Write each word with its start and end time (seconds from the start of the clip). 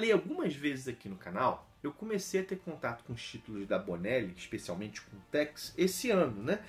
Falei 0.00 0.12
algumas 0.12 0.56
vezes 0.56 0.88
aqui 0.88 1.10
no 1.10 1.16
canal, 1.16 1.68
eu 1.82 1.92
comecei 1.92 2.40
a 2.40 2.44
ter 2.44 2.56
contato 2.56 3.04
com 3.04 3.12
os 3.12 3.22
títulos 3.22 3.68
da 3.68 3.78
Bonelli, 3.78 4.32
especialmente 4.34 5.02
com 5.02 5.14
o 5.14 5.20
Tex, 5.30 5.74
esse 5.76 6.10
ano, 6.10 6.42
né? 6.42 6.60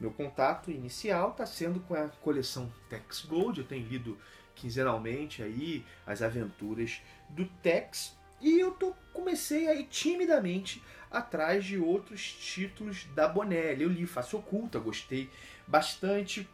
Meu 0.00 0.10
contato 0.10 0.72
inicial 0.72 1.30
está 1.30 1.46
sendo 1.46 1.78
com 1.78 1.94
a 1.94 2.08
coleção 2.08 2.68
Tex 2.88 3.24
Gold, 3.26 3.60
eu 3.60 3.64
tenho 3.64 3.86
lido 3.86 4.18
quinzenalmente 4.56 5.40
aí 5.40 5.86
as 6.04 6.20
aventuras 6.20 7.00
do 7.28 7.46
Tex 7.62 8.18
e 8.40 8.58
eu 8.58 8.72
tô, 8.72 8.92
comecei 9.12 9.68
aí 9.68 9.84
timidamente 9.84 10.82
atrás 11.08 11.64
de 11.64 11.78
outros 11.78 12.32
títulos 12.32 13.04
da 13.14 13.28
Bonelli. 13.28 13.84
Eu 13.84 13.88
li 13.88 14.04
Face 14.04 14.34
Oculta, 14.34 14.80
gostei 14.80 15.30
bastante, 15.64 16.48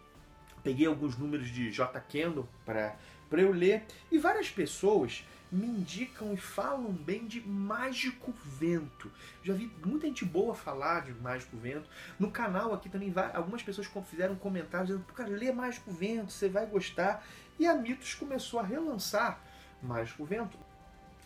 peguei 0.62 0.86
alguns 0.86 1.16
números 1.16 1.48
de 1.48 1.72
J. 1.72 1.98
Kendall 1.98 2.46
para 2.66 2.94
eu 3.32 3.52
ler. 3.52 3.84
E 4.12 4.18
várias 4.18 4.50
pessoas 4.50 5.24
me 5.50 5.66
indicam 5.66 6.32
e 6.32 6.36
falam 6.36 6.92
bem 6.92 7.26
de 7.26 7.40
Mágico 7.40 8.32
Vento. 8.44 9.10
Já 9.42 9.54
vi 9.54 9.70
muita 9.84 10.06
gente 10.06 10.24
boa 10.24 10.54
falar 10.54 11.04
de 11.04 11.12
Mágico 11.12 11.56
Vento. 11.56 11.88
No 12.18 12.30
canal 12.30 12.74
aqui 12.74 12.88
também 12.88 13.12
algumas 13.32 13.62
pessoas 13.62 13.88
fizeram 14.08 14.34
comentários 14.36 14.88
dizendo, 14.88 15.04
cara, 15.12 15.30
lê 15.30 15.52
Mágico 15.52 15.90
Vento, 15.90 16.32
você 16.32 16.48
vai 16.48 16.66
gostar. 16.66 17.24
E 17.58 17.66
a 17.66 17.74
Mitos 17.74 18.14
começou 18.14 18.60
a 18.60 18.62
relançar 18.62 19.40
Mágico 19.82 20.24
Vento. 20.24 20.58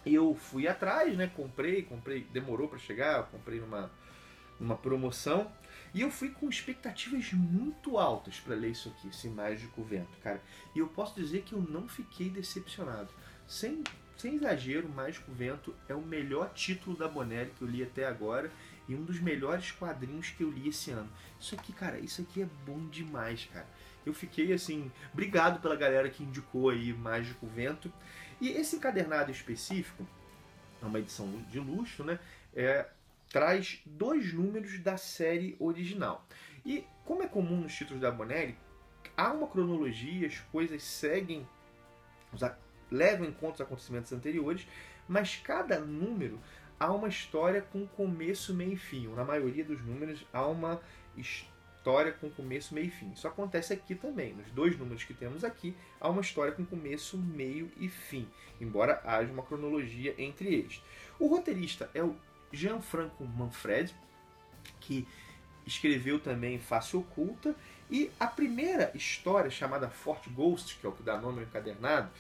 Eu 0.05 0.35
fui 0.35 0.67
atrás, 0.67 1.17
né? 1.17 1.31
Comprei, 1.35 1.83
comprei, 1.83 2.25
demorou 2.33 2.69
para 2.69 2.79
chegar, 2.79 3.25
comprei 3.25 3.61
numa, 3.61 3.91
numa 4.59 4.77
promoção. 4.77 5.51
E 5.93 6.03
eu 6.03 6.11
fui 6.11 6.31
com 6.31 6.49
expectativas 6.49 7.33
muito 7.33 7.99
altas 7.99 8.39
para 8.39 8.55
ler 8.55 8.71
isso 8.71 8.89
aqui, 8.89 9.09
esse 9.09 9.29
Mágico 9.29 9.83
Vento, 9.83 10.17
cara. 10.23 10.41
E 10.75 10.79
eu 10.79 10.87
posso 10.87 11.15
dizer 11.15 11.43
que 11.43 11.53
eu 11.53 11.61
não 11.61 11.89
fiquei 11.89 12.31
decepcionado. 12.31 13.09
Sem, 13.47 13.83
sem 14.21 14.35
exagero, 14.35 14.87
Mágico 14.87 15.33
Vento 15.33 15.75
é 15.89 15.95
o 15.95 16.03
melhor 16.03 16.53
título 16.53 16.95
da 16.95 17.09
Bonelli 17.09 17.53
que 17.57 17.63
eu 17.63 17.69
li 17.69 17.83
até 17.83 18.05
agora 18.05 18.53
e 18.87 18.95
um 18.95 19.03
dos 19.03 19.19
melhores 19.19 19.71
quadrinhos 19.73 20.29
que 20.29 20.43
eu 20.43 20.51
li 20.51 20.69
esse 20.69 20.91
ano. 20.91 21.11
Isso 21.41 21.55
aqui, 21.55 21.73
cara, 21.73 21.99
isso 21.99 22.21
aqui 22.21 22.43
é 22.43 22.49
bom 22.67 22.87
demais, 22.89 23.49
cara. 23.51 23.67
Eu 24.05 24.13
fiquei 24.13 24.53
assim, 24.53 24.93
obrigado 25.11 25.63
pela 25.63 25.75
galera 25.75 26.11
que 26.11 26.23
indicou 26.23 26.69
aí 26.69 26.93
Mágico 26.93 27.47
Vento. 27.47 27.91
E 28.43 28.51
esse 28.51 28.77
encadernado 28.77 29.31
específico, 29.31 30.07
é 30.83 30.85
uma 30.85 30.99
edição 30.99 31.27
de 31.49 31.59
luxo, 31.59 32.05
né? 32.05 32.19
É, 32.55 32.89
traz 33.31 33.81
dois 33.87 34.35
números 34.35 34.79
da 34.81 34.99
série 34.99 35.57
original. 35.59 36.27
E 36.67 36.85
como 37.07 37.23
é 37.23 37.27
comum 37.27 37.63
nos 37.63 37.75
títulos 37.75 38.03
da 38.03 38.11
Bonelli, 38.11 38.55
há 39.17 39.33
uma 39.33 39.47
cronologia, 39.47 40.27
as 40.27 40.39
coisas 40.53 40.83
seguem, 40.83 41.49
levam 42.91 43.27
em 43.27 43.33
conta 43.33 43.55
os 43.55 43.61
acontecimentos 43.61 44.13
anteriores, 44.13 44.67
mas 45.09 45.37
cada 45.37 45.79
número 45.79 46.39
há 46.79 46.93
uma 46.93 47.09
história 47.09 47.61
com 47.61 47.87
começo, 47.87 48.55
meio 48.55 48.73
e 48.73 48.77
fim. 48.77 49.09
Na 49.09 49.25
maioria 49.25 49.65
dos 49.65 49.81
números 49.85 50.25
há 50.33 50.47
uma 50.47 50.81
história 51.17 52.13
com 52.13 52.31
começo, 52.31 52.75
meio 52.75 52.87
e 52.87 52.91
fim. 52.91 53.11
Isso 53.13 53.27
acontece 53.27 53.73
aqui 53.73 53.95
também. 53.95 54.35
Nos 54.35 54.51
dois 54.51 54.79
números 54.79 55.05
que 55.05 55.15
temos 55.15 55.45
aqui, 55.45 55.77
há 56.01 56.09
uma 56.09 56.21
história 56.21 56.53
com 56.53 56.65
começo, 56.65 57.19
meio 57.19 57.71
e 57.79 57.89
fim, 57.89 58.29
embora 58.61 59.01
haja 59.05 59.33
uma 59.33 59.43
cronologia 59.43 60.15
entre 60.19 60.55
eles. 60.55 60.83
O 61.19 61.27
roteirista 61.27 61.91
é 61.95 62.03
o 62.03 62.17
Gianfranco 62.53 63.25
Manfred, 63.25 63.95
que 64.81 65.07
escreveu 65.67 66.19
também 66.19 66.59
Face 66.59 66.97
Oculta, 66.97 67.55
e 67.91 68.11
a 68.21 68.27
primeira 68.27 68.93
história, 68.95 69.51
chamada 69.51 69.89
Fort 69.89 70.29
Ghost, 70.29 70.79
que 70.79 70.87
é 70.87 70.89
o 70.89 70.93
que 70.93 71.03
dá 71.03 71.19
nome 71.19 71.41
ao 71.41 71.45
encadernado, 71.45 72.11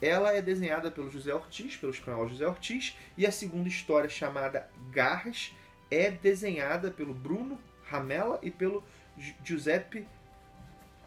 ela 0.00 0.32
é 0.32 0.40
desenhada 0.40 0.90
pelo 0.90 1.10
José 1.10 1.34
Ortiz, 1.34 1.76
pelo 1.76 1.92
espanhol 1.92 2.28
José 2.28 2.46
Ortiz, 2.46 2.96
e 3.16 3.26
a 3.26 3.32
segunda 3.32 3.68
história, 3.68 4.08
chamada 4.08 4.68
Garras, 4.90 5.52
é 5.90 6.10
desenhada 6.10 6.90
pelo 6.90 7.14
Bruno 7.14 7.58
Ramela 7.88 8.38
e 8.42 8.50
pelo 8.50 8.84
Giuseppe, 9.44 10.06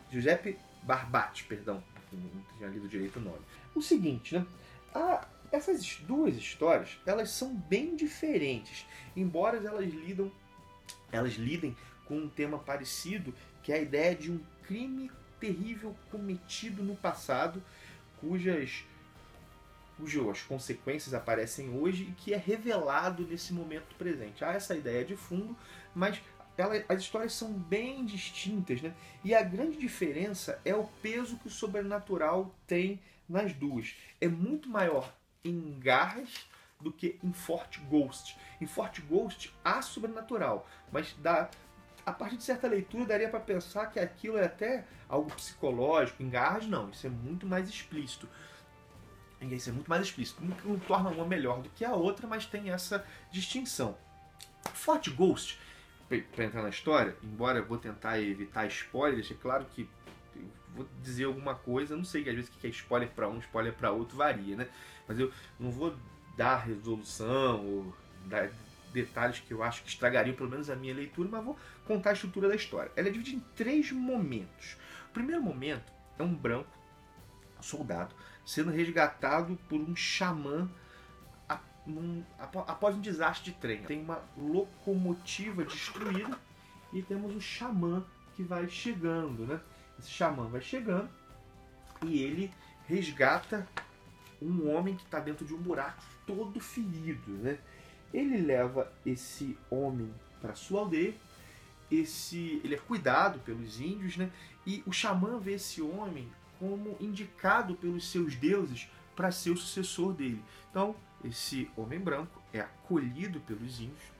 Giuseppe 0.09 0.57
Barbati, 0.83 1.43
perdão, 1.43 1.83
não 2.11 2.57
tinha 2.57 2.69
lido 2.69 2.87
direito 2.87 3.17
o 3.17 3.21
nome. 3.21 3.41
O 3.73 3.81
seguinte, 3.81 4.35
né? 4.35 4.45
A, 4.93 5.25
essas 5.51 5.97
duas 6.07 6.35
histórias, 6.35 6.97
elas 7.05 7.29
são 7.29 7.55
bem 7.55 7.95
diferentes, 7.95 8.85
embora 9.15 9.57
elas 9.57 9.89
lidam, 9.89 10.31
elas 11.11 11.33
lidem 11.33 11.75
com 12.05 12.17
um 12.17 12.29
tema 12.29 12.57
parecido, 12.57 13.33
que 13.63 13.71
é 13.71 13.75
a 13.75 13.81
ideia 13.81 14.15
de 14.15 14.31
um 14.31 14.39
crime 14.63 15.11
terrível 15.39 15.95
cometido 16.09 16.83
no 16.83 16.95
passado, 16.95 17.61
cujas 18.21 18.85
cujas 19.97 20.41
consequências 20.41 21.13
aparecem 21.13 21.69
hoje 21.69 22.03
e 22.03 22.11
que 22.13 22.33
é 22.33 22.37
revelado 22.37 23.23
nesse 23.27 23.53
momento 23.53 23.93
presente. 23.95 24.43
Há 24.43 24.53
essa 24.53 24.75
ideia 24.75 25.05
de 25.05 25.15
fundo, 25.15 25.55
mas 25.93 26.19
ela, 26.57 26.83
as 26.89 27.01
histórias 27.01 27.33
são 27.33 27.53
bem 27.53 28.03
distintas, 28.03 28.81
né? 28.81 28.95
E 29.23 29.35
a 29.35 29.43
grande 29.43 29.77
diferença 29.77 30.59
é 30.65 30.73
o 30.75 30.85
peso 31.03 31.37
que 31.37 31.47
o 31.47 31.51
sobrenatural 31.51 32.55
tem 32.65 32.99
nas 33.29 33.53
duas. 33.53 33.95
É 34.19 34.27
muito 34.27 34.69
maior 34.69 35.13
em 35.43 35.79
Garras 35.79 36.47
do 36.79 36.91
que 36.91 37.19
em 37.23 37.31
Fort 37.31 37.79
Ghost. 37.89 38.35
Em 38.59 38.65
Fort 38.65 38.99
Ghost 39.01 39.53
há 39.63 39.81
sobrenatural, 39.81 40.67
mas 40.91 41.15
dá, 41.21 41.49
a 42.05 42.11
partir 42.11 42.37
de 42.37 42.43
certa 42.43 42.67
leitura 42.67 43.05
daria 43.05 43.29
para 43.29 43.39
pensar 43.39 43.87
que 43.87 43.99
aquilo 43.99 44.37
é 44.37 44.45
até 44.45 44.85
algo 45.07 45.31
psicológico. 45.33 46.21
Em 46.23 46.29
Garras 46.29 46.65
não, 46.65 46.89
isso 46.89 47.05
é 47.05 47.09
muito 47.09 47.45
mais 47.45 47.69
explícito. 47.69 48.27
Isso 49.41 49.69
é 49.69 49.73
muito 49.73 49.89
mais 49.89 50.03
explícito. 50.03 50.43
Não, 50.43 50.55
não 50.63 50.79
torna 50.79 51.09
uma 51.09 51.25
melhor 51.25 51.61
do 51.61 51.69
que 51.69 51.83
a 51.83 51.93
outra, 51.93 52.27
mas 52.27 52.45
tem 52.45 52.69
essa 52.69 53.05
distinção. 53.31 53.97
Fort 54.73 55.09
Ghost, 55.09 55.59
para 56.35 56.45
entrar 56.45 56.61
na 56.61 56.69
história, 56.69 57.15
embora 57.23 57.59
eu 57.59 57.65
vou 57.65 57.77
tentar 57.77 58.19
evitar 58.19 58.67
spoilers, 58.67 59.31
é 59.31 59.33
claro 59.35 59.65
que 59.65 59.89
vou 60.75 60.87
dizer 61.01 61.25
alguma 61.25 61.55
coisa, 61.55 61.95
não 61.95 62.03
sei, 62.03 62.27
às 62.29 62.35
vezes 62.35 62.49
que 62.49 62.67
é 62.67 62.69
spoiler 62.69 63.09
para 63.09 63.27
um, 63.27 63.39
spoiler 63.39 63.73
para 63.73 63.91
outro 63.91 64.17
varia, 64.17 64.55
né? 64.55 64.67
Mas 65.07 65.19
eu 65.19 65.31
não 65.59 65.71
vou 65.71 65.95
dar 66.37 66.57
resolução 66.57 67.65
ou 67.65 67.95
dar 68.25 68.49
detalhes 68.91 69.39
que 69.39 69.53
eu 69.53 69.63
acho 69.63 69.83
que 69.83 69.89
estragariam 69.89 70.35
pelo 70.35 70.49
menos 70.49 70.69
a 70.69 70.75
minha 70.75 70.93
leitura, 70.93 71.29
mas 71.31 71.43
vou 71.43 71.57
contar 71.85 72.11
a 72.11 72.13
estrutura 72.13 72.47
da 72.47 72.55
história. 72.55 72.91
Ela 72.95 73.07
é 73.07 73.11
dividida 73.11 73.37
em 73.37 73.55
três 73.55 73.91
momentos. 73.91 74.77
O 75.09 75.13
primeiro 75.13 75.41
momento 75.41 75.91
é 76.17 76.23
um 76.23 76.33
branco, 76.33 76.69
um 77.59 77.63
soldado, 77.63 78.15
sendo 78.45 78.71
resgatado 78.71 79.57
por 79.67 79.79
um 79.79 79.95
xamã 79.95 80.69
após 82.67 82.95
um 82.95 83.01
desastre 83.01 83.51
de 83.51 83.57
trem. 83.57 83.83
Tem 83.83 84.01
uma 84.01 84.23
locomotiva 84.37 85.63
destruída 85.63 86.37
e 86.93 87.01
temos 87.01 87.35
o 87.35 87.41
xamã 87.41 88.05
que 88.35 88.43
vai 88.43 88.67
chegando, 88.67 89.45
né? 89.45 89.59
Esse 89.99 90.09
xamã 90.11 90.47
vai 90.47 90.61
chegando 90.61 91.09
e 92.03 92.21
ele 92.23 92.51
resgata 92.87 93.67
um 94.41 94.69
homem 94.69 94.95
que 94.95 95.03
está 95.03 95.19
dentro 95.19 95.45
de 95.45 95.53
um 95.53 95.57
buraco 95.57 96.03
todo 96.25 96.59
ferido, 96.59 97.31
né? 97.31 97.59
Ele 98.13 98.37
leva 98.37 98.91
esse 99.05 99.57
homem 99.69 100.13
para 100.41 100.55
sua 100.55 100.81
aldeia. 100.81 101.13
Esse, 101.89 102.61
ele 102.63 102.75
é 102.75 102.77
cuidado 102.77 103.39
pelos 103.39 103.79
índios, 103.79 104.15
né? 104.17 104.31
E 104.65 104.81
o 104.85 104.91
xamã 104.91 105.39
vê 105.39 105.53
esse 105.53 105.81
homem 105.81 106.29
como 106.59 106.95
indicado 106.99 107.75
pelos 107.75 108.09
seus 108.09 108.35
deuses 108.35 108.89
para 109.15 109.31
ser 109.31 109.51
o 109.51 109.57
sucessor 109.57 110.13
dele. 110.13 110.41
Então, 110.69 110.95
esse 111.23 111.69
homem 111.75 111.99
branco 111.99 112.41
é 112.53 112.61
acolhido 112.61 113.39
pelos 113.41 113.79
índios 113.79 114.11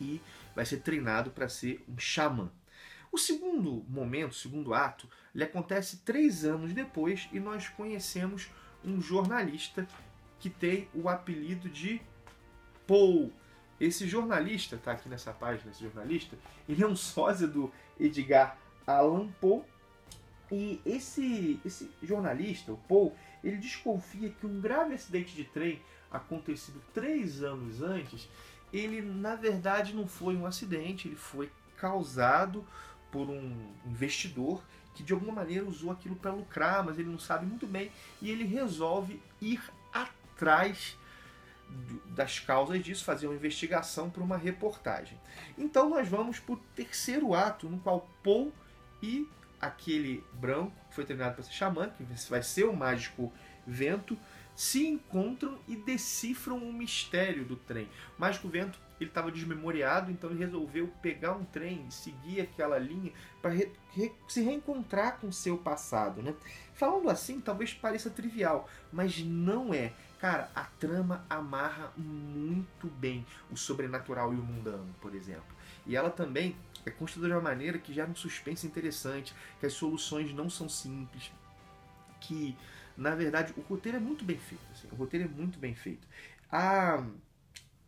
e 0.00 0.20
vai 0.54 0.66
ser 0.66 0.78
treinado 0.78 1.30
para 1.30 1.48
ser 1.48 1.84
um 1.88 1.98
xamã. 1.98 2.50
O 3.10 3.18
segundo 3.18 3.84
momento, 3.88 4.32
o 4.32 4.34
segundo 4.34 4.74
ato, 4.74 5.08
ele 5.34 5.44
acontece 5.44 5.98
três 5.98 6.44
anos 6.44 6.72
depois 6.72 7.28
e 7.32 7.38
nós 7.38 7.68
conhecemos 7.68 8.50
um 8.84 9.00
jornalista 9.00 9.86
que 10.40 10.48
tem 10.50 10.88
o 10.94 11.08
apelido 11.08 11.68
de 11.68 12.00
Paul. 12.86 13.32
Esse 13.80 14.06
jornalista, 14.06 14.78
tá 14.78 14.92
aqui 14.92 15.08
nessa 15.08 15.32
página, 15.32 15.70
esse 15.70 15.82
jornalista, 15.82 16.38
ele 16.68 16.82
é 16.82 16.86
um 16.86 16.94
sósia 16.94 17.48
do 17.48 17.72
Edgar 17.98 18.56
Allan 18.86 19.28
Poe. 19.40 19.62
E 20.50 20.80
esse, 20.84 21.58
esse 21.64 21.90
jornalista, 22.02 22.72
o 22.72 22.76
Paul, 22.76 23.16
ele 23.42 23.56
desconfia 23.56 24.28
que 24.28 24.46
um 24.46 24.60
grave 24.60 24.94
acidente 24.94 25.34
de 25.34 25.44
trem 25.44 25.80
acontecido 26.10 26.80
três 26.92 27.42
anos 27.42 27.82
antes, 27.82 28.28
ele 28.72 29.00
na 29.00 29.34
verdade 29.34 29.94
não 29.94 30.06
foi 30.06 30.36
um 30.36 30.46
acidente, 30.46 31.08
ele 31.08 31.16
foi 31.16 31.50
causado 31.76 32.64
por 33.10 33.28
um 33.28 33.72
investidor 33.86 34.62
que 34.94 35.02
de 35.02 35.12
alguma 35.12 35.32
maneira 35.32 35.64
usou 35.64 35.90
aquilo 35.90 36.16
para 36.16 36.32
lucrar, 36.32 36.84
mas 36.84 36.98
ele 36.98 37.08
não 37.08 37.18
sabe 37.18 37.46
muito 37.46 37.66
bem 37.66 37.90
e 38.20 38.30
ele 38.30 38.44
resolve 38.44 39.20
ir 39.40 39.62
atrás 39.92 40.96
das 42.06 42.38
causas 42.38 42.82
disso, 42.82 43.04
fazer 43.04 43.26
uma 43.26 43.36
investigação 43.36 44.10
para 44.10 44.22
uma 44.22 44.36
reportagem. 44.36 45.18
Então 45.56 45.88
nós 45.88 46.08
vamos 46.08 46.38
para 46.38 46.54
o 46.54 46.56
terceiro 46.74 47.34
ato, 47.34 47.68
no 47.68 47.78
qual 47.78 48.08
Paul 48.22 48.52
e 49.02 49.28
aquele 49.60 50.24
branco, 50.34 50.72
que 50.88 50.94
foi 50.94 51.04
treinado 51.04 51.34
para 51.34 51.44
ser 51.44 51.52
xamã, 51.52 51.88
que 51.90 52.04
vai 52.28 52.42
ser 52.42 52.64
o 52.64 52.74
mágico 52.74 53.32
vento, 53.66 54.18
se 54.54 54.86
encontram 54.86 55.58
e 55.66 55.76
decifram 55.76 56.58
o 56.58 56.72
mistério 56.72 57.44
do 57.44 57.56
trem. 57.56 57.88
O 58.18 58.20
mágico 58.20 58.48
vento 58.48 58.78
ele 59.00 59.10
estava 59.10 59.32
desmemoriado, 59.32 60.10
então 60.10 60.30
ele 60.30 60.38
resolveu 60.38 60.88
pegar 61.00 61.32
um 61.32 61.44
trem 61.44 61.86
e 61.88 61.92
seguir 61.92 62.40
aquela 62.40 62.78
linha 62.78 63.12
para 63.40 63.50
re, 63.50 63.70
re, 63.90 64.12
se 64.28 64.42
reencontrar 64.42 65.18
com 65.18 65.32
seu 65.32 65.58
passado. 65.58 66.22
Né? 66.22 66.34
Falando 66.74 67.10
assim, 67.10 67.40
talvez 67.40 67.74
pareça 67.74 68.10
trivial, 68.10 68.68
mas 68.92 69.18
não 69.18 69.74
é. 69.74 69.92
Cara, 70.22 70.48
a 70.54 70.62
trama 70.62 71.26
amarra 71.28 71.92
muito 71.96 72.86
bem 72.86 73.26
o 73.50 73.56
sobrenatural 73.56 74.32
e 74.32 74.36
o 74.36 74.40
mundano, 74.40 74.94
por 75.00 75.16
exemplo. 75.16 75.42
E 75.84 75.96
ela 75.96 76.10
também 76.10 76.54
é 76.86 76.92
construída 76.92 77.26
de 77.26 77.34
uma 77.34 77.40
maneira 77.40 77.76
que 77.76 77.92
gera 77.92 78.08
um 78.08 78.14
suspense 78.14 78.64
interessante, 78.64 79.34
que 79.58 79.66
as 79.66 79.72
soluções 79.72 80.32
não 80.32 80.48
são 80.48 80.68
simples, 80.68 81.32
que 82.20 82.56
na 82.96 83.16
verdade 83.16 83.52
o 83.56 83.62
roteiro 83.62 83.98
é 83.98 84.00
muito 84.00 84.24
bem 84.24 84.38
feito. 84.38 84.62
Assim, 84.70 84.86
o 84.92 84.94
roteiro 84.94 85.26
é 85.26 85.28
muito 85.28 85.58
bem 85.58 85.74
feito. 85.74 86.06
A 86.52 87.04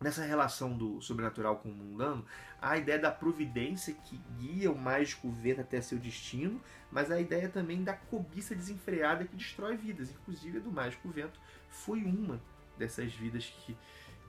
nessa 0.01 0.25
relação 0.25 0.77
do 0.77 1.01
sobrenatural 1.01 1.57
com 1.57 1.69
o 1.69 1.75
mundano, 1.75 2.25
a 2.61 2.77
ideia 2.77 2.99
da 2.99 3.11
providência 3.11 3.95
que 3.95 4.21
guia 4.39 4.71
o 4.71 4.79
mágico 4.79 5.31
vento 5.31 5.61
até 5.61 5.81
seu 5.81 5.99
destino, 5.99 6.61
mas 6.91 7.11
a 7.11 7.21
ideia 7.21 7.49
também 7.49 7.83
da 7.83 7.95
cobiça 7.95 8.55
desenfreada 8.55 9.25
que 9.25 9.37
destrói 9.37 9.77
vidas, 9.77 10.11
inclusive 10.11 10.59
a 10.59 10.61
do 10.61 10.71
mágico 10.71 11.09
vento 11.09 11.39
foi 11.69 12.03
uma 12.03 12.41
dessas 12.79 13.13
vidas 13.15 13.53
que 13.65 13.77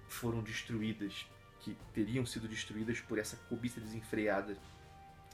foram 0.08 0.42
destruídas, 0.42 1.28
que 1.60 1.76
teriam 1.94 2.26
sido 2.26 2.48
destruídas 2.48 3.00
por 3.00 3.18
essa 3.18 3.36
cobiça 3.50 3.80
desenfreada. 3.80 4.58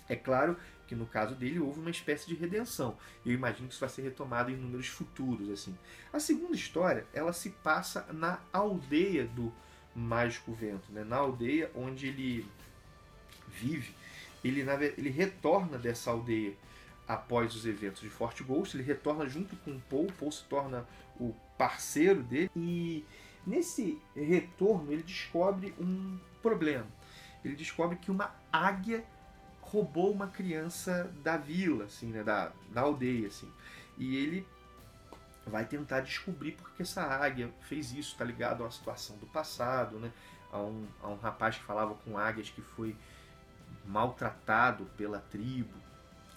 É 0.07 0.15
claro 0.15 0.57
que 0.87 0.95
no 0.95 1.05
caso 1.05 1.35
dele 1.35 1.59
houve 1.59 1.79
uma 1.79 1.89
espécie 1.89 2.27
de 2.27 2.35
redenção. 2.35 2.97
Eu 3.25 3.31
imagino 3.31 3.67
que 3.67 3.73
isso 3.73 3.79
vai 3.79 3.89
ser 3.89 4.01
retomado 4.01 4.51
em 4.51 4.55
números 4.55 4.87
futuros 4.87 5.49
assim. 5.49 5.77
A 6.11 6.19
segunda 6.19 6.55
história, 6.55 7.05
ela 7.13 7.31
se 7.31 7.49
passa 7.49 8.05
na 8.11 8.39
aldeia 8.51 9.25
do 9.25 9.53
Mágico 9.95 10.53
Vento, 10.53 10.91
né? 10.91 11.03
na 11.03 11.17
aldeia 11.17 11.71
onde 11.75 12.07
ele 12.07 12.45
vive. 13.47 13.93
Ele, 14.43 14.61
ele 14.97 15.09
retorna 15.09 15.77
dessa 15.77 16.09
aldeia 16.11 16.53
após 17.07 17.55
os 17.55 17.65
eventos 17.65 18.01
de 18.01 18.09
Fort 18.09 18.41
Ghost, 18.41 18.75
ele 18.75 18.83
retorna 18.83 19.27
junto 19.27 19.55
com 19.57 19.71
o 19.71 19.81
Paul, 19.81 20.07
Paul 20.17 20.31
se 20.31 20.43
torna 20.45 20.87
o 21.19 21.35
parceiro 21.57 22.23
dele 22.23 22.49
e 22.55 23.05
nesse 23.45 24.01
retorno 24.15 24.91
ele 24.91 25.03
descobre 25.03 25.73
um 25.79 26.17
problema. 26.41 26.87
Ele 27.43 27.55
descobre 27.55 27.97
que 27.97 28.09
uma 28.09 28.33
águia 28.51 29.03
roubou 29.61 30.11
uma 30.11 30.27
criança 30.27 31.11
da 31.23 31.37
vila, 31.37 31.85
assim, 31.85 32.07
né, 32.07 32.23
da, 32.23 32.51
da 32.71 32.81
aldeia, 32.81 33.27
assim. 33.27 33.49
E 33.97 34.15
ele 34.15 34.45
vai 35.45 35.65
tentar 35.65 36.01
descobrir 36.01 36.53
porque 36.53 36.83
essa 36.83 37.01
águia 37.01 37.51
fez 37.61 37.91
isso, 37.91 38.15
tá 38.15 38.23
ligado 38.23 38.61
a 38.61 38.65
uma 38.65 38.71
situação 38.71 39.17
do 39.17 39.25
passado, 39.27 39.99
né? 39.99 40.11
A 40.51 40.59
um, 40.59 40.87
a 41.01 41.07
um 41.07 41.17
rapaz 41.17 41.57
que 41.57 41.63
falava 41.63 41.95
com 41.95 42.17
águias 42.17 42.49
que 42.49 42.61
foi 42.61 42.95
maltratado 43.85 44.85
pela 44.97 45.19
tribo. 45.19 45.73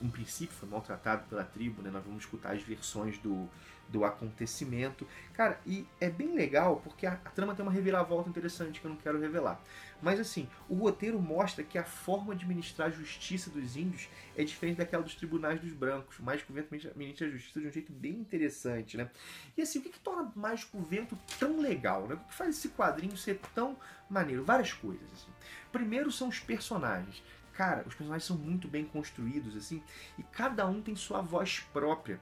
Em 0.00 0.08
princípio 0.08 0.54
foi 0.54 0.68
maltratado 0.68 1.24
pela 1.28 1.44
tribo, 1.44 1.82
né? 1.82 1.90
Nós 1.90 2.04
vamos 2.04 2.24
escutar 2.24 2.52
as 2.52 2.62
versões 2.62 3.18
do, 3.18 3.48
do 3.88 4.04
acontecimento. 4.04 5.06
Cara, 5.32 5.60
e 5.64 5.86
é 6.00 6.10
bem 6.10 6.34
legal 6.34 6.80
porque 6.82 7.06
a, 7.06 7.12
a, 7.12 7.30
trama 7.30 7.54
tem 7.54 7.64
uma 7.64 7.72
reviravolta 7.72 8.28
interessante 8.28 8.80
que 8.80 8.86
eu 8.86 8.90
não 8.90 8.96
quero 8.96 9.20
revelar. 9.20 9.60
Mas 10.02 10.20
assim, 10.20 10.48
o 10.68 10.74
roteiro 10.74 11.20
mostra 11.20 11.62
que 11.64 11.78
a 11.78 11.84
forma 11.84 12.34
de 12.34 12.46
ministrar 12.46 12.88
a 12.88 12.90
justiça 12.90 13.50
dos 13.50 13.76
índios 13.76 14.08
é 14.36 14.44
diferente 14.44 14.78
daquela 14.78 15.02
dos 15.02 15.14
tribunais 15.14 15.60
dos 15.60 15.72
brancos. 15.72 16.18
Mágico 16.18 16.52
Vento 16.52 16.68
ministra 16.96 17.26
a 17.26 17.30
justiça 17.30 17.60
de 17.60 17.66
um 17.68 17.72
jeito 17.72 17.92
bem 17.92 18.12
interessante, 18.12 18.96
né? 18.96 19.10
E 19.56 19.62
assim, 19.62 19.78
o 19.78 19.82
que, 19.82 19.90
que 19.90 20.00
torna 20.00 20.30
Mágico 20.34 20.80
Vento 20.80 21.16
tão 21.38 21.60
legal, 21.60 22.06
né? 22.06 22.14
O 22.14 22.18
que 22.18 22.34
faz 22.34 22.56
esse 22.56 22.70
quadrinho 22.70 23.16
ser 23.16 23.40
tão 23.54 23.76
maneiro? 24.10 24.44
Várias 24.44 24.72
coisas, 24.72 25.06
assim. 25.12 25.30
Primeiro 25.72 26.10
são 26.10 26.28
os 26.28 26.38
personagens. 26.38 27.22
Cara, 27.56 27.84
os 27.86 27.94
personagens 27.94 28.24
são 28.24 28.36
muito 28.36 28.66
bem 28.66 28.84
construídos, 28.84 29.56
assim, 29.56 29.82
e 30.18 30.22
cada 30.22 30.66
um 30.66 30.82
tem 30.82 30.96
sua 30.96 31.20
voz 31.20 31.60
própria. 31.72 32.20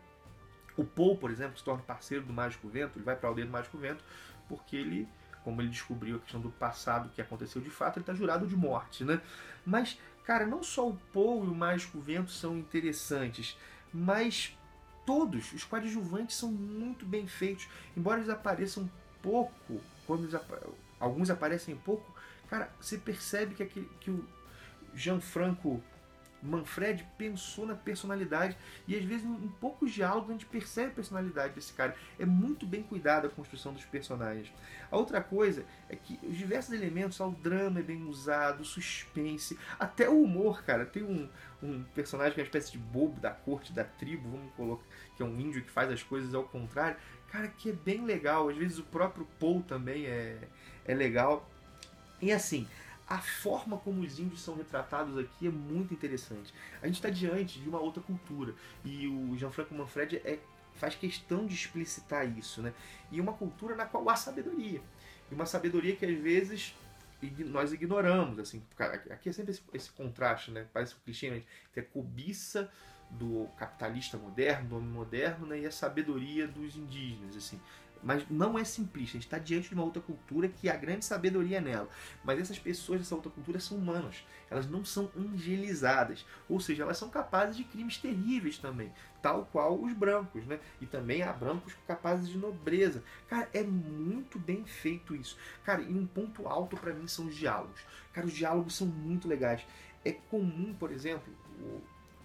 O 0.77 0.85
Paul, 0.85 1.17
por 1.17 1.31
exemplo, 1.31 1.59
se 1.59 1.65
torna 1.65 1.83
parceiro 1.83 2.25
do 2.25 2.33
Mágico 2.33 2.69
Vento, 2.69 2.99
ele 2.99 3.05
vai 3.05 3.17
para 3.17 3.29
a 3.29 3.31
aldeia 3.31 3.47
do 3.47 3.53
Mágico 3.53 3.79
Vento 3.79 4.03
porque 4.49 4.77
ele, 4.77 5.09
como 5.45 5.63
ele 5.63 5.71
descobriu 5.71 6.17
a 6.17 6.19
questão 6.21 6.41
do 6.41 6.51
passado 6.51 7.09
que 7.11 7.23
aconteceu 7.23 7.63
de 7.63 7.71
fato, 7.71 7.97
ele 7.97 8.03
está 8.03 8.15
jurado 8.15 8.47
de 8.47 8.57
morte, 8.57 9.05
né? 9.05 9.21
Mas, 9.65 9.99
cara, 10.25 10.47
não 10.47 10.63
só 10.63 10.89
o 10.89 10.97
Paul 11.13 11.45
e 11.47 11.49
o 11.49 11.55
Mágico 11.55 11.99
Vento 12.01 12.31
são 12.31 12.59
interessantes, 12.59 13.57
mas 13.93 14.57
todos 15.07 15.53
os 15.53 15.65
coadjuvantes 15.65 16.37
são 16.37 16.53
muito 16.53 17.07
bem 17.07 17.27
feitos, 17.27 17.69
embora 17.97 18.19
eles 18.19 18.29
apareçam 18.29 18.91
pouco, 19.23 19.81
quando 20.07 20.25
eles, 20.25 20.41
alguns 21.01 21.31
aparecem 21.31 21.77
pouco, 21.77 22.15
cara, 22.49 22.71
você 22.81 22.99
percebe 22.99 23.55
que, 23.55 23.63
aquele, 23.63 23.89
que 24.01 24.11
o 24.11 24.29
Gianfranco 24.95 25.83
Manfred 26.43 27.07
pensou 27.17 27.65
na 27.65 27.75
personalidade 27.75 28.57
e 28.89 28.97
às 28.97 29.05
vezes 29.05 29.25
em 29.25 29.49
poucos 29.61 29.93
diálogos 29.93 30.31
a 30.31 30.33
gente 30.33 30.47
percebe 30.47 30.89
a 30.89 30.95
personalidade 30.95 31.55
desse 31.55 31.73
cara. 31.73 31.95
É 32.19 32.27
muito 32.27 32.67
bem 32.67 32.83
cuidada 32.83 33.29
a 33.29 33.31
construção 33.31 33.73
dos 33.73 33.85
personagens. 33.85 34.53
A 34.91 34.97
outra 34.97 35.23
coisa 35.23 35.65
é 35.89 35.95
que 35.95 36.19
os 36.23 36.37
diversos 36.37 36.73
elementos, 36.75 37.21
o 37.21 37.31
drama 37.31 37.79
é 37.79 37.83
bem 37.83 38.03
usado, 38.05 38.63
o 38.63 38.65
suspense, 38.65 39.57
até 39.79 40.09
o 40.09 40.21
humor, 40.21 40.65
cara. 40.65 40.85
Tem 40.85 41.05
um, 41.05 41.29
um 41.63 41.85
personagem 41.95 42.35
que 42.35 42.41
é 42.41 42.43
uma 42.43 42.47
espécie 42.49 42.73
de 42.73 42.79
bobo 42.79 43.21
da 43.21 43.31
corte, 43.31 43.73
da 43.73 43.85
tribo, 43.85 44.29
vamos 44.29 44.53
colocar, 44.55 44.85
que 45.17 45.23
é 45.23 45.27
um 45.27 45.39
índio 45.39 45.63
que 45.63 45.71
faz 45.71 45.91
as 45.91 46.03
coisas 46.03 46.35
ao 46.35 46.45
contrário. 46.45 46.97
Cara, 47.31 47.49
que 47.49 47.71
é 47.71 47.73
bem 47.73 48.05
legal. 48.05 48.49
Às 48.49 48.57
vezes 48.57 48.79
o 48.79 48.85
próprio 48.85 49.27
Paul 49.39 49.63
também 49.63 50.07
é, 50.07 50.37
é 50.85 50.95
legal. 50.95 51.49
E 52.21 52.31
assim, 52.31 52.69
a 53.07 53.19
forma 53.19 53.77
como 53.79 54.03
os 54.03 54.19
índios 54.19 54.41
são 54.41 54.57
retratados 54.57 55.19
aqui 55.19 55.47
é 55.47 55.51
muito 55.51 55.93
interessante. 55.93 56.53
A 56.81 56.87
gente 56.87 56.97
está 56.97 57.11
diante 57.11 57.61
de 57.61 57.69
uma 57.69 57.81
outra 57.81 58.03
cultura 58.03 58.55
e 58.85 59.07
o 59.07 59.37
Gianfranco 59.37 59.75
Manfredi 59.75 60.17
é, 60.25 60.39
faz 60.75 60.95
questão 60.95 61.47
de 61.47 61.55
explicitar 61.55 62.27
isso, 62.39 62.63
né? 62.63 62.73
E 63.11 63.21
uma 63.21 63.33
cultura 63.33 63.75
na 63.75 63.85
qual 63.85 64.09
há 64.09 64.17
sabedoria. 64.17 64.81
E 65.31 65.35
uma 65.35 65.47
sabedoria 65.47 65.95
que 65.95 66.07
às 66.07 66.19
vezes 66.19 66.75
nós 67.47 67.73
ignoramos, 67.73 68.39
assim, 68.39 68.63
aqui 69.11 69.29
é 69.29 69.33
sempre 69.33 69.53
esse, 69.53 69.63
esse 69.73 69.91
contraste, 69.91 70.51
né? 70.51 70.67
Parece 70.73 70.95
um 70.95 70.99
clichê? 71.05 71.43
Tem 71.73 71.83
a 71.83 71.87
cobiça 71.87 72.71
do 73.11 73.47
capitalista 73.59 74.17
moderno, 74.17 74.69
do 74.71 74.77
homem 74.77 74.89
moderno, 74.89 75.47
né? 75.47 75.61
E 75.61 75.67
a 75.67 75.71
sabedoria 75.71 76.49
dos 76.49 76.77
indígenas, 76.77 77.37
assim. 77.37 77.61
Mas 78.03 78.29
não 78.29 78.59
é 78.59 78.65
simplista, 78.65 79.17
a 79.17 79.21
gente 79.21 79.27
está 79.27 79.39
diante 79.39 79.69
de 79.69 79.75
uma 79.75 79.85
outra 79.85 80.03
cultura 80.03 80.49
que 80.49 80.69
a 80.69 80.77
grande 80.77 81.05
sabedoria 81.05 81.61
nela. 81.61 81.89
Mas 82.25 82.41
essas 82.41 82.59
pessoas 82.59 83.01
dessa 83.01 83.15
outra 83.15 83.31
cultura 83.31 83.61
são 83.61 83.79
humanas, 83.79 84.25
elas 84.51 84.69
não 84.69 84.85
são 84.85 85.11
angelizadas. 85.17 86.27
Ou 86.49 86.59
seja, 86.59 86.83
elas 86.83 86.99
são 86.99 87.09
capazes 87.09 87.57
de 87.57 87.65
crimes 87.65 87.99
terríveis 87.99 88.59
também, 88.59 88.93
tal 89.23 89.47
qual 89.53 89.81
os 89.81 89.93
brancos, 89.93 90.45
né? 90.47 90.59
E 90.81 90.87
também 90.87 91.23
há 91.23 91.33
brancos 91.33 91.75
capazes 91.87 92.29
de 92.29 92.37
nobreza. 92.37 93.05
Cara, 93.29 93.49
é 93.55 93.63
muito 93.63 94.39
bem 94.39 94.65
feito 94.65 95.15
isso. 95.15 95.37
Cara, 95.65 95.83
e 95.83 95.95
um 95.95 96.07
ponto 96.07 96.49
alto 96.49 96.77
para 96.77 96.93
mim 96.93 97.07
são 97.07 97.27
os 97.27 97.35
diálogos. 97.37 97.81
Cara, 98.13 98.27
os 98.27 98.33
diálogos 98.33 98.75
são 98.75 98.87
muito 98.87 99.29
legais. 99.29 99.65
É 100.05 100.13
comum, 100.13 100.75
por 100.75 100.91
exemplo, 100.91 101.33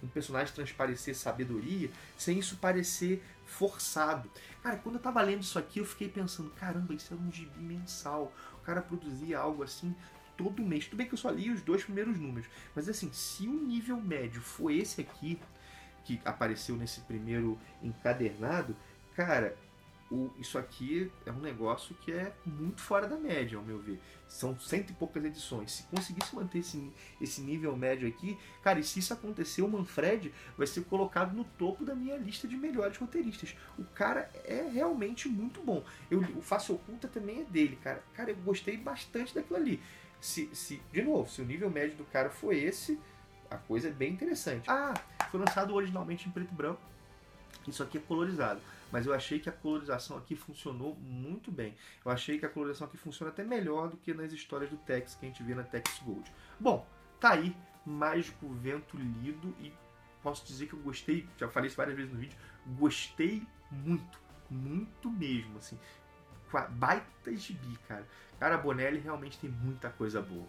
um 0.02 0.08
personagem 0.08 0.54
transparecer 0.54 1.14
sabedoria 1.16 1.90
sem 2.16 2.38
isso 2.38 2.56
parecer 2.56 3.22
forçado. 3.44 4.30
Cara, 4.62 4.76
quando 4.76 4.96
eu 4.96 5.00
tava 5.00 5.20
lendo 5.22 5.42
isso 5.42 5.58
aqui, 5.58 5.80
eu 5.80 5.84
fiquei 5.84 6.08
pensando, 6.08 6.50
caramba, 6.50 6.94
isso 6.94 7.12
é 7.12 7.16
um 7.16 7.30
gibi 7.32 7.58
mensal. 7.58 8.32
O 8.54 8.64
cara 8.64 8.82
produzia 8.82 9.38
algo 9.38 9.62
assim 9.62 9.94
todo 10.36 10.62
mês. 10.62 10.84
Tudo 10.84 10.98
bem 10.98 11.06
que 11.06 11.14
eu 11.14 11.18
só 11.18 11.30
li 11.30 11.50
os 11.50 11.60
dois 11.62 11.82
primeiros 11.82 12.18
números, 12.18 12.48
mas 12.74 12.88
assim, 12.88 13.12
se 13.12 13.46
o 13.48 13.52
nível 13.52 14.00
médio 14.00 14.40
for 14.40 14.70
esse 14.70 15.00
aqui, 15.00 15.38
que 16.04 16.20
apareceu 16.24 16.76
nesse 16.76 17.00
primeiro 17.00 17.58
encadernado, 17.82 18.74
cara, 19.14 19.56
o, 20.10 20.30
isso 20.38 20.56
aqui 20.58 21.10
é 21.26 21.32
um 21.32 21.40
negócio 21.40 21.94
que 21.96 22.12
é 22.12 22.32
muito 22.44 22.80
fora 22.80 23.06
da 23.06 23.16
média, 23.16 23.58
ao 23.58 23.64
meu 23.64 23.78
ver. 23.78 24.00
São 24.26 24.58
cento 24.58 24.90
e 24.90 24.94
poucas 24.94 25.24
edições. 25.24 25.72
Se 25.72 25.82
conseguisse 25.84 26.34
manter 26.34 26.58
esse, 26.58 26.92
esse 27.20 27.40
nível 27.40 27.76
médio 27.76 28.08
aqui, 28.08 28.38
cara, 28.62 28.78
e 28.78 28.84
se 28.84 28.98
isso 28.98 29.12
acontecer, 29.12 29.62
o 29.62 29.68
Manfred 29.68 30.32
vai 30.56 30.66
ser 30.66 30.84
colocado 30.84 31.34
no 31.34 31.44
topo 31.44 31.84
da 31.84 31.94
minha 31.94 32.16
lista 32.16 32.48
de 32.48 32.56
melhores 32.56 32.96
roteiristas. 32.96 33.56
O 33.78 33.84
cara 33.84 34.30
é 34.44 34.68
realmente 34.72 35.28
muito 35.28 35.62
bom. 35.62 35.84
Eu, 36.10 36.20
o 36.20 36.42
Face 36.42 36.70
Oculta 36.72 37.08
também 37.08 37.40
é 37.40 37.44
dele, 37.44 37.76
cara. 37.76 38.02
Cara, 38.14 38.30
eu 38.30 38.36
gostei 38.36 38.76
bastante 38.76 39.34
daquilo 39.34 39.58
ali. 39.58 39.82
Se, 40.20 40.48
se, 40.52 40.82
de 40.92 41.02
novo, 41.02 41.30
se 41.30 41.40
o 41.40 41.44
nível 41.44 41.70
médio 41.70 41.96
do 41.96 42.04
cara 42.04 42.28
foi 42.28 42.58
esse, 42.58 42.98
a 43.50 43.56
coisa 43.56 43.88
é 43.88 43.92
bem 43.92 44.12
interessante. 44.12 44.68
Ah, 44.68 44.94
foi 45.30 45.40
lançado 45.40 45.74
originalmente 45.74 46.28
em 46.28 46.32
preto 46.32 46.52
e 46.52 46.54
branco. 46.54 46.80
Isso 47.66 47.82
aqui 47.82 47.98
é 47.98 48.00
colorizado. 48.00 48.60
Mas 48.90 49.06
eu 49.06 49.14
achei 49.14 49.38
que 49.38 49.48
a 49.48 49.52
colorização 49.52 50.16
aqui 50.16 50.34
funcionou 50.34 50.94
muito 50.96 51.50
bem. 51.50 51.76
Eu 52.04 52.10
achei 52.10 52.38
que 52.38 52.46
a 52.46 52.48
colorização 52.48 52.86
aqui 52.86 52.96
funciona 52.96 53.30
até 53.30 53.44
melhor 53.44 53.88
do 53.88 53.96
que 53.96 54.14
nas 54.14 54.32
histórias 54.32 54.70
do 54.70 54.76
Tex 54.76 55.14
que 55.14 55.26
a 55.26 55.28
gente 55.28 55.42
vê 55.42 55.54
na 55.54 55.62
Tex 55.62 56.00
Gold. 56.04 56.32
Bom, 56.58 56.86
tá 57.20 57.32
aí. 57.32 57.54
Mágico 57.86 58.48
Vento 58.48 58.98
lido 58.98 59.54
e 59.60 59.72
posso 60.22 60.44
dizer 60.46 60.66
que 60.66 60.74
eu 60.74 60.80
gostei, 60.80 61.26
já 61.38 61.48
falei 61.48 61.68
isso 61.68 61.76
várias 61.76 61.96
vezes 61.96 62.12
no 62.12 62.18
vídeo, 62.18 62.36
gostei 62.76 63.46
muito, 63.70 64.20
muito 64.50 65.10
mesmo, 65.10 65.56
assim. 65.56 65.78
Baita 66.70 67.34
gibi, 67.34 67.78
cara. 67.86 68.06
Cara, 68.38 68.58
Bonelli 68.58 68.98
realmente 68.98 69.38
tem 69.38 69.50
muita 69.50 69.90
coisa 69.90 70.20
boa. 70.20 70.48